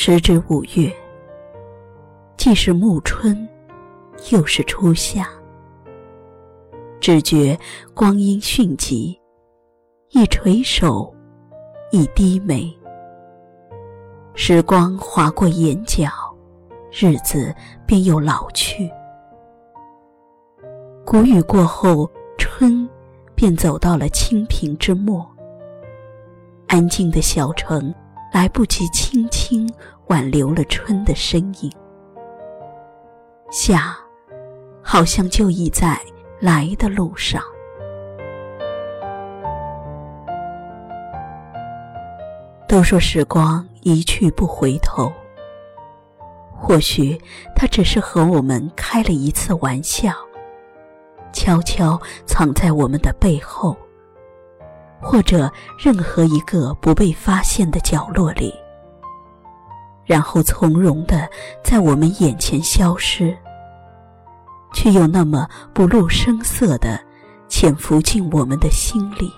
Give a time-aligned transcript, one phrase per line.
[0.00, 0.94] 时至五月，
[2.36, 3.48] 既是暮春，
[4.30, 5.28] 又是初夏。
[7.00, 7.58] 只觉
[7.94, 9.18] 光阴迅疾，
[10.10, 11.12] 一垂手，
[11.90, 12.72] 一低眉，
[14.36, 16.08] 时光划过眼角，
[16.92, 17.52] 日子
[17.84, 18.88] 便又老去。
[21.04, 22.08] 谷雨过后，
[22.38, 22.88] 春
[23.34, 25.28] 便走到了清平之末。
[26.68, 27.92] 安静的小城。
[28.30, 29.66] 来不及轻轻
[30.08, 31.70] 挽留了春的身影，
[33.50, 33.96] 夏，
[34.82, 36.00] 好像就已在
[36.40, 37.42] 来的路上。
[42.66, 45.12] 都说时光一去不回头，
[46.54, 47.18] 或许
[47.54, 50.12] 它只是和我们开了一次玩笑，
[51.32, 53.76] 悄悄藏在我们的背后。
[55.00, 58.52] 或者任何一个不被发现的角落里，
[60.08, 61.28] 然后从容的
[61.62, 63.36] 在我们眼前消失，
[64.72, 66.98] 却又那么不露声色的
[67.46, 69.30] 潜伏进我们的心里。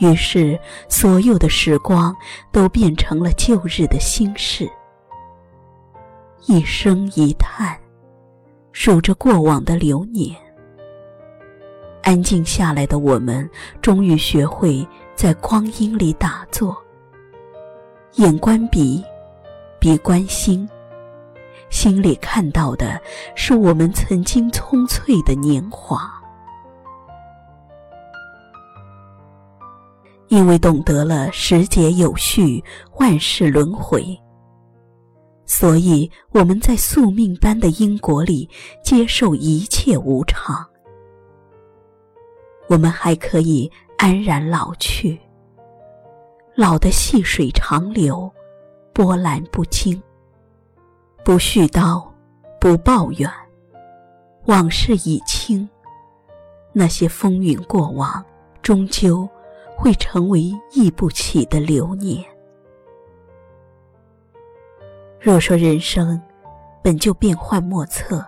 [0.00, 2.14] 于是，所有的时光
[2.50, 4.68] 都变成了旧日的心事，
[6.46, 7.78] 一声一叹，
[8.72, 10.36] 数着过往的流年。
[12.02, 13.48] 安静下来的我们，
[13.80, 16.76] 终于学会在光阴里打坐。
[18.16, 19.04] 眼观鼻，
[19.78, 20.66] 鼻观心，
[21.68, 22.98] 心里看到的
[23.34, 26.10] 是我们曾经葱翠的年华。
[30.28, 32.64] 因为懂得了时节有序，
[32.98, 34.18] 万事轮回，
[35.44, 38.48] 所以我们在宿命般的因果里
[38.82, 40.66] 接受一切无常。
[42.66, 45.20] 我们还可以安然老去，
[46.58, 48.32] 老的细水长流，
[48.94, 50.02] 波澜不惊。
[51.22, 52.02] 不絮叨，
[52.58, 53.30] 不抱怨，
[54.46, 55.68] 往事已清。
[56.72, 58.24] 那些风云过往，
[58.62, 59.28] 终究
[59.76, 62.24] 会成为忆不起的流年。
[65.20, 66.18] 若说人生
[66.82, 68.24] 本就变幻莫测，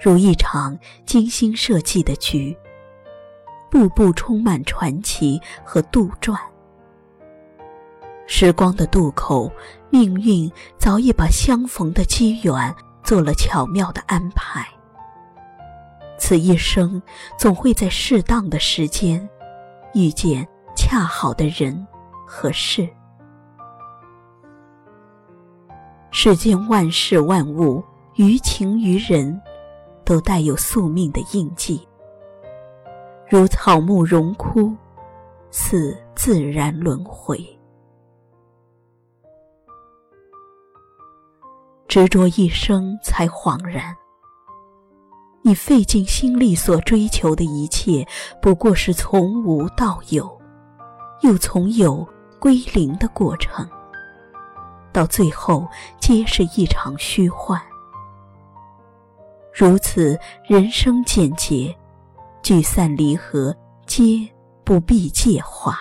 [0.00, 0.76] 如一场
[1.06, 2.56] 精心设计的局。
[3.70, 6.36] 步步充满传奇和杜撰。
[8.32, 9.50] 时光的渡口，
[9.90, 14.64] 命运早已把相逢的机缘做了巧妙的安排。
[16.16, 17.02] 此一生，
[17.36, 19.28] 总会在适当的时间，
[19.94, 20.46] 遇见
[20.76, 21.84] 恰好的人
[22.24, 22.88] 和事。
[26.12, 27.82] 世间万事万物，
[28.14, 29.42] 于情于人，
[30.04, 31.84] 都带有宿命的印记。
[33.28, 34.72] 如草木荣枯，
[35.50, 37.44] 似自然轮回。
[41.90, 43.96] 执着一生，才恍然，
[45.42, 48.06] 你费尽心力所追求的一切，
[48.40, 50.40] 不过是从无到有，
[51.22, 52.06] 又从有
[52.38, 53.68] 归零的过程。
[54.92, 55.66] 到最后，
[55.98, 57.60] 皆是一场虚幻。
[59.52, 61.76] 如此，人生简洁。
[62.40, 63.52] 聚散离合，
[63.84, 64.26] 皆
[64.62, 65.74] 不必介怀。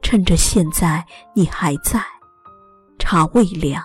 [0.00, 2.02] 趁着现在你还在，
[3.06, 3.84] 茶未凉，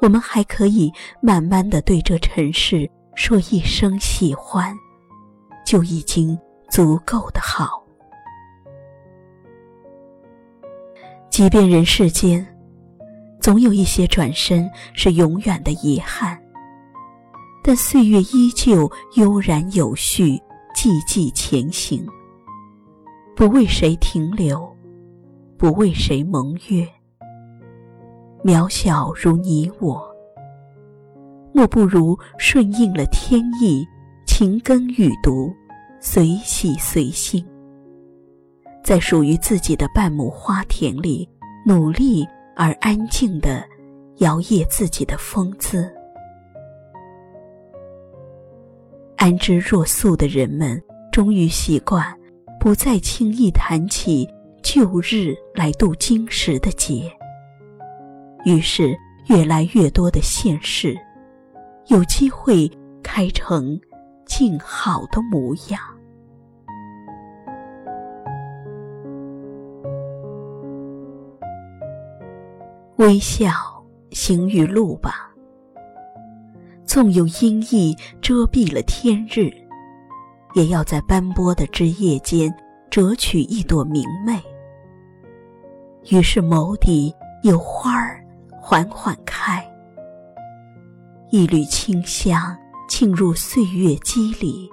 [0.00, 4.74] 我们还可以慢慢的对这尘世说一声喜欢，
[5.62, 6.36] 就已经
[6.70, 7.84] 足够的好。
[11.28, 12.44] 即便人世间，
[13.42, 16.42] 总有一些转身是永远的遗憾。
[17.62, 20.40] 但岁月依旧悠然有序，
[20.74, 22.06] 寂寂前行。
[23.36, 24.74] 不为谁停留，
[25.58, 26.88] 不为谁盟约。
[28.46, 30.00] 渺小如你我，
[31.52, 33.84] 莫不如顺应了天意，
[34.24, 35.52] 情根雨读，
[35.98, 37.44] 随喜随性。
[38.84, 41.28] 在属于自己的半亩花田里，
[41.66, 43.64] 努力而安静地
[44.18, 45.92] 摇曳自己的风姿。
[49.16, 52.16] 安之若素的人们，终于习惯
[52.60, 54.24] 不再轻易谈起
[54.62, 57.10] 旧日来度今时的劫。
[58.44, 58.96] 于是，
[59.26, 60.96] 越来越多的现世，
[61.88, 62.70] 有机会
[63.02, 63.78] 开成
[64.24, 65.80] 静好的模样。
[72.96, 73.50] 微笑
[74.10, 75.30] 行于路吧。
[76.86, 79.50] 纵有阴翳遮蔽了天日，
[80.54, 82.52] 也要在斑驳的枝叶间
[82.88, 84.40] 折取一朵明媚。
[86.10, 88.24] 于是眸底有花儿
[88.68, 89.64] 缓缓开，
[91.30, 92.58] 一缕清香
[92.88, 94.68] 沁入岁月肌里，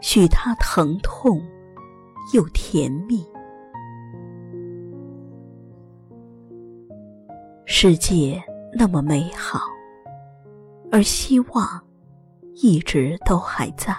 [0.00, 1.38] 许它疼痛
[2.32, 3.22] 又甜蜜。
[7.66, 8.42] 世界
[8.72, 9.60] 那么美好，
[10.90, 11.84] 而希望
[12.54, 13.94] 一直都还在。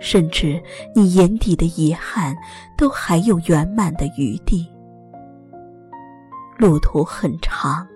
[0.00, 0.60] 甚至
[0.96, 2.36] 你眼底的遗憾，
[2.76, 4.68] 都还有圆满的余地。
[6.58, 7.86] 路途很长，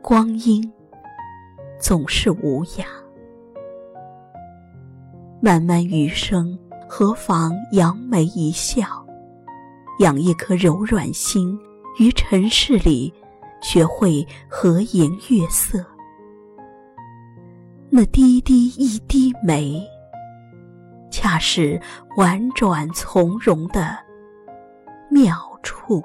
[0.00, 0.72] 光阴
[1.80, 2.84] 总是无涯。
[5.42, 6.56] 漫漫余生，
[6.88, 9.04] 何妨扬眉一笑，
[9.98, 11.58] 养一颗柔软心，
[11.98, 13.12] 于尘世里
[13.60, 15.84] 学会和颜悦色。
[17.90, 19.84] 那滴滴一滴眉。
[21.10, 21.80] 恰是
[22.16, 23.98] 婉转从容的
[25.10, 26.00] 妙处。